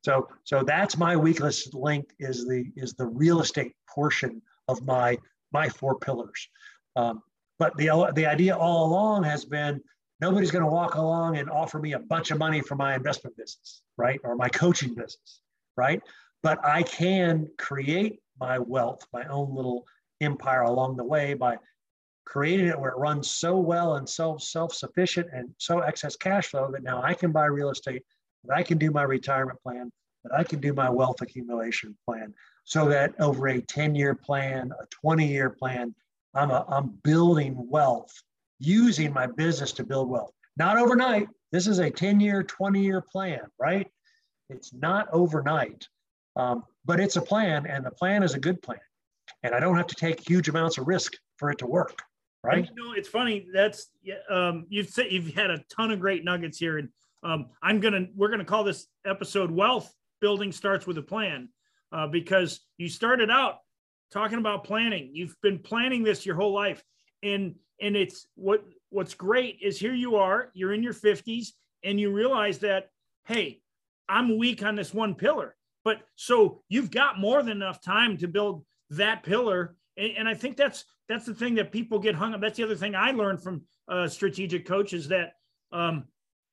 [0.03, 5.19] So, so that's my weakest link is the is the real estate portion of my
[5.53, 6.49] my four pillars.
[6.97, 7.23] Um,
[7.59, 9.81] but the the idea all along has been
[10.21, 13.37] nobody's going to walk along and offer me a bunch of money for my investment
[13.37, 15.41] business, right, or my coaching business,
[15.77, 16.03] right?
[16.43, 19.87] But I can create my wealth, my own little
[20.21, 21.59] empire along the way by
[22.25, 26.71] creating it where it runs so well and so self-sufficient and so excess cash flow
[26.71, 28.03] that now I can buy real estate,
[28.45, 29.91] that I can do my retirement plan,
[30.25, 32.33] that I can do my wealth accumulation plan,
[32.65, 35.95] so that over a 10-year plan, a 20-year plan,
[36.35, 38.13] I'm, a, I'm building wealth
[38.59, 40.33] using my business to build wealth.
[40.57, 41.29] Not overnight.
[41.53, 43.89] This is a 10-year, 20-year plan, right?
[44.49, 45.87] It's not overnight,
[46.37, 48.81] um, but it's a plan, and the plan is a good plan.
[49.43, 52.03] And I don't have to take huge amounts of risk for it to work
[52.43, 52.69] right?
[52.75, 53.47] You know, it's funny.
[53.53, 53.91] That's
[54.29, 56.89] um, you've said you've had a ton of great nuggets here, and
[57.23, 61.49] um, I'm gonna we're gonna call this episode "Wealth Building Starts with a Plan,"
[61.93, 63.59] uh, because you started out
[64.13, 65.11] talking about planning.
[65.13, 66.83] You've been planning this your whole life,
[67.23, 70.51] and and it's what what's great is here you are.
[70.55, 71.49] You're in your 50s,
[71.85, 72.91] and you realize that
[73.27, 73.61] hey,
[74.09, 78.29] I'm weak on this one pillar, but so you've got more than enough time to
[78.29, 82.35] build that pillar and, and I think that's that's the thing that people get hung
[82.35, 82.41] up.
[82.41, 85.35] That's the other thing I learned from uh, strategic coaches that
[85.73, 86.05] um,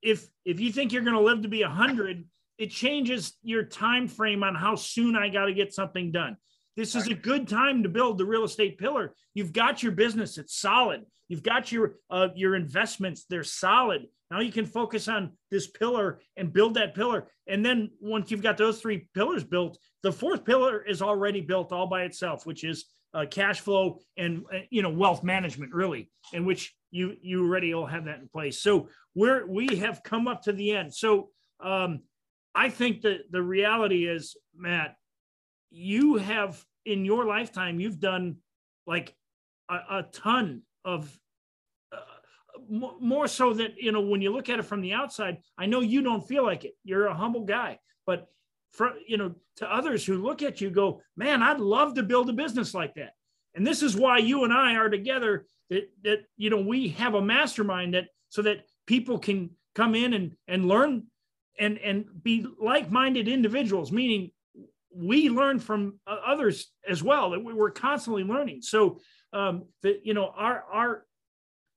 [0.01, 2.25] if if you think you're going to live to be a hundred,
[2.57, 6.37] it changes your time frame on how soon I got to get something done.
[6.75, 9.15] This is a good time to build the real estate pillar.
[9.33, 11.05] You've got your business; it's solid.
[11.27, 14.05] You've got your uh, your investments; they're solid.
[14.29, 17.29] Now you can focus on this pillar and build that pillar.
[17.47, 21.71] And then once you've got those three pillars built, the fourth pillar is already built
[21.71, 26.09] all by itself, which is uh, cash flow and uh, you know wealth management really
[26.33, 30.27] in which you you already all have that in place so we're we have come
[30.27, 31.29] up to the end so
[31.63, 32.01] um
[32.57, 34.95] i think that the reality is matt
[35.69, 38.37] you have in your lifetime you've done
[38.85, 39.15] like
[39.69, 41.17] a, a ton of
[41.91, 41.99] uh,
[42.99, 45.81] more so that you know when you look at it from the outside i know
[45.81, 46.73] you don't feel like it.
[46.83, 47.79] You're a humble guy.
[48.05, 48.27] But
[48.71, 52.29] for you know to others who look at you go man i'd love to build
[52.29, 53.13] a business like that.
[53.55, 57.13] And this is why you and i are together that that you know we have
[57.15, 61.03] a mastermind that so that people can come in and and learn
[61.59, 64.31] and and be like-minded individuals meaning
[64.93, 68.99] we learn from uh, others as well that we were constantly learning so
[69.33, 71.05] um, that you know our our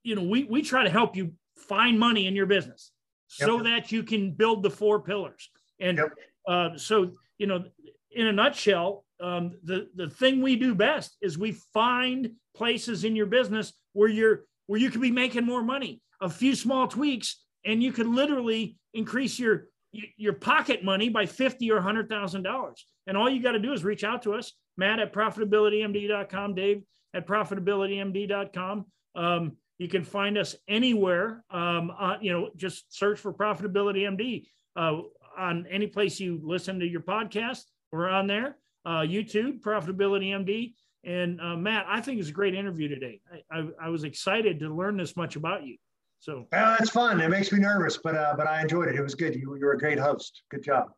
[0.03, 1.33] you know we we try to help you
[1.69, 2.93] find money in your business
[3.39, 3.49] yep.
[3.49, 5.51] so that you can build the four pillars
[5.81, 6.13] and yep.
[6.49, 7.65] uh, so you know
[8.13, 13.15] in a nutshell um, the the thing we do best is we find places in
[13.15, 17.43] your business where you're where you could be making more money a few small tweaks
[17.65, 22.87] and you could literally increase your your pocket money by 50 or 100 thousand dollars.
[23.07, 26.83] And all you got to do is reach out to us matt at profitabilitymd.com dave
[27.15, 33.33] at profitabilitymd.com um, you can find us anywhere um, uh, you know just search for
[33.33, 35.03] profitability md uh,
[35.39, 37.63] on any place you listen to your podcast
[37.93, 40.75] we're on there uh, youtube profitability md
[41.05, 43.21] and uh, matt i think it's a great interview today.
[43.53, 45.77] I, I, I was excited to learn this much about you
[46.21, 47.19] so uh, it's fun.
[47.21, 48.95] It makes me nervous, but uh, but I enjoyed it.
[48.95, 49.35] It was good.
[49.35, 50.43] You you were a great host.
[50.51, 50.91] Good job.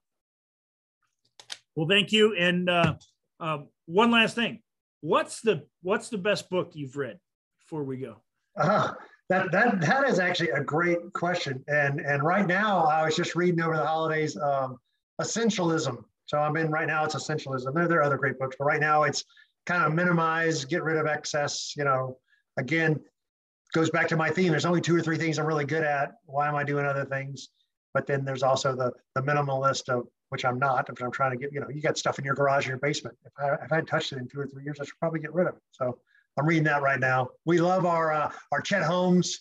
[1.76, 2.34] Well, thank you.
[2.36, 2.94] And uh,
[3.40, 4.60] uh, one last thing,
[5.00, 7.18] what's the what's the best book you've read
[7.60, 8.16] before we go?
[8.56, 8.92] Uh,
[9.28, 11.62] that that that is actually a great question.
[11.68, 14.78] And and right now, I was just reading over the holidays, um,
[15.20, 16.02] Essentialism.
[16.26, 17.04] So I'm in right now.
[17.04, 17.72] It's Essentialism.
[17.74, 19.24] There there are other great books, but right now it's
[19.66, 21.74] kind of minimize, get rid of excess.
[21.76, 22.18] You know,
[22.56, 22.98] again,
[23.72, 24.50] goes back to my theme.
[24.50, 26.12] There's only two or three things I'm really good at.
[26.26, 27.48] Why am I doing other things?
[27.94, 30.88] But then there's also the the minimalist of which I'm not.
[30.88, 32.78] If I'm trying to get, you know, you got stuff in your garage or your
[32.78, 33.14] basement.
[33.26, 35.20] If I, if I had touched it in two or three years, I should probably
[35.20, 35.62] get rid of it.
[35.72, 35.98] So
[36.38, 37.28] I'm reading that right now.
[37.44, 39.40] We love our uh, our Chet Holmes.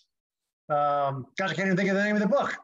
[0.70, 2.58] Um, gosh, I can't even think of the name of the book.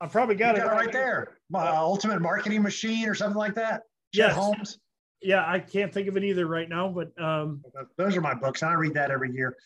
[0.00, 1.38] I probably got, it, got it right there.
[1.54, 3.82] Uh, Ultimate Marketing Machine or something like that.
[4.14, 4.34] Chet yes.
[4.34, 4.78] Holmes.
[5.22, 7.62] Yeah, I can't think of it either right now, but um,
[7.96, 8.62] those are my books.
[8.62, 9.56] I read that every year,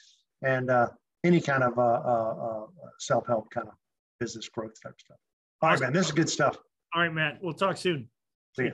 [0.42, 0.88] and uh,
[1.26, 2.66] any kind of uh, uh, uh,
[2.98, 3.74] self-help kind of
[4.20, 5.18] business growth type stuff.
[5.62, 6.56] All right, man, this is good stuff.
[6.94, 7.38] All right, Matt.
[7.42, 8.08] We'll talk soon.
[8.56, 8.72] See you.